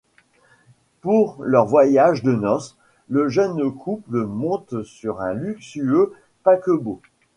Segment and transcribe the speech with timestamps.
[1.01, 2.75] Pour leur voyage de noces,
[3.07, 7.03] le jeune couple monte sur un luxueux paquebot.